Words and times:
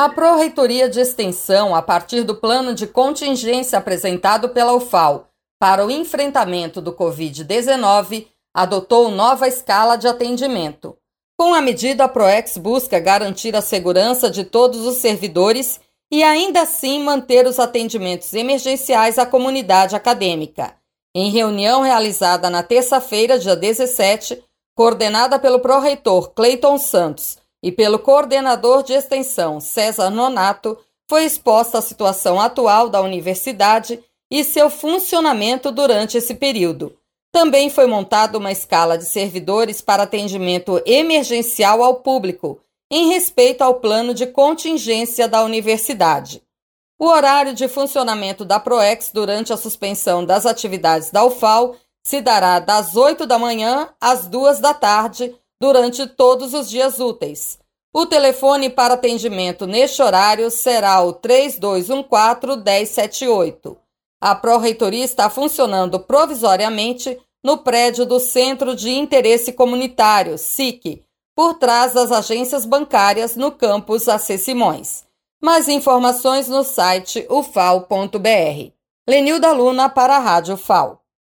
A 0.00 0.08
Pró-Reitoria 0.08 0.88
de 0.88 0.98
Extensão, 0.98 1.74
a 1.74 1.82
partir 1.82 2.22
do 2.22 2.34
plano 2.34 2.72
de 2.72 2.86
contingência 2.86 3.78
apresentado 3.78 4.48
pela 4.48 4.72
UFAL 4.72 5.28
para 5.58 5.84
o 5.84 5.90
enfrentamento 5.90 6.80
do 6.80 6.94
Covid-19, 6.94 8.26
adotou 8.54 9.10
nova 9.10 9.46
escala 9.46 9.96
de 9.96 10.08
atendimento. 10.08 10.96
Com 11.38 11.52
a 11.52 11.60
medida, 11.60 12.04
a 12.04 12.08
PROEX 12.08 12.56
busca 12.56 12.98
garantir 12.98 13.54
a 13.54 13.60
segurança 13.60 14.30
de 14.30 14.42
todos 14.42 14.86
os 14.86 14.96
servidores 14.96 15.78
e 16.10 16.22
ainda 16.22 16.62
assim 16.62 17.04
manter 17.04 17.46
os 17.46 17.58
atendimentos 17.58 18.32
emergenciais 18.32 19.18
à 19.18 19.26
comunidade 19.26 19.94
acadêmica. 19.94 20.74
Em 21.14 21.30
reunião 21.30 21.82
realizada 21.82 22.48
na 22.48 22.62
terça-feira, 22.62 23.38
dia 23.38 23.54
17, 23.54 24.42
coordenada 24.74 25.38
pelo 25.38 25.60
pró-reitor 25.60 26.30
Cleiton 26.30 26.78
Santos 26.78 27.39
e 27.62 27.70
pelo 27.70 27.98
coordenador 27.98 28.82
de 28.82 28.92
extensão 28.92 29.60
César 29.60 30.10
Nonato, 30.10 30.78
foi 31.08 31.24
exposta 31.24 31.78
a 31.78 31.82
situação 31.82 32.40
atual 32.40 32.88
da 32.88 33.00
universidade 33.00 34.02
e 34.30 34.44
seu 34.44 34.70
funcionamento 34.70 35.72
durante 35.72 36.16
esse 36.16 36.34
período. 36.34 36.96
Também 37.32 37.68
foi 37.68 37.86
montada 37.86 38.38
uma 38.38 38.52
escala 38.52 38.96
de 38.96 39.04
servidores 39.04 39.80
para 39.80 40.04
atendimento 40.04 40.80
emergencial 40.86 41.82
ao 41.82 41.96
público, 41.96 42.60
em 42.90 43.08
respeito 43.08 43.62
ao 43.62 43.74
plano 43.74 44.12
de 44.14 44.26
contingência 44.26 45.28
da 45.28 45.42
universidade. 45.42 46.42
O 46.98 47.06
horário 47.06 47.54
de 47.54 47.66
funcionamento 47.68 48.44
da 48.44 48.60
PROEX 48.60 49.10
durante 49.12 49.52
a 49.52 49.56
suspensão 49.56 50.24
das 50.24 50.44
atividades 50.44 51.10
da 51.10 51.24
UFAL 51.24 51.76
se 52.04 52.20
dará 52.20 52.58
das 52.58 52.96
8 52.96 53.26
da 53.26 53.38
manhã 53.38 53.88
às 54.00 54.26
2 54.26 54.58
da 54.58 54.74
tarde, 54.74 55.34
durante 55.60 56.06
todos 56.06 56.54
os 56.54 56.70
dias 56.70 56.98
úteis. 56.98 57.58
O 57.92 58.06
telefone 58.06 58.70
para 58.70 58.94
atendimento 58.94 59.66
neste 59.66 60.00
horário 60.00 60.48
será 60.50 61.02
o 61.02 61.12
3214-1078. 61.14 63.76
A 64.20 64.32
Pró-Reitoria 64.34 65.04
está 65.04 65.28
funcionando 65.28 66.00
provisoriamente 66.00 67.20
no 67.42 67.58
prédio 67.58 68.06
do 68.06 68.20
Centro 68.20 68.76
de 68.76 68.90
Interesse 68.90 69.52
Comunitário, 69.52 70.38
SIC, 70.38 71.02
por 71.34 71.54
trás 71.54 71.94
das 71.94 72.12
agências 72.12 72.64
bancárias 72.64 73.34
no 73.34 73.50
campus 73.50 74.08
AC 74.08 74.38
Simões. 74.38 75.04
Mais 75.42 75.68
informações 75.68 76.46
no 76.48 76.62
site 76.62 77.26
ufal.br. 77.30 78.72
Lenilda 79.08 79.50
Luna 79.52 79.88
para 79.88 80.16
a 80.16 80.20
Rádio 80.20 80.56
FAO. 80.56 81.00